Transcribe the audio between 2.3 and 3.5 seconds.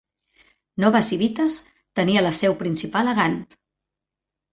seu principal a Gant.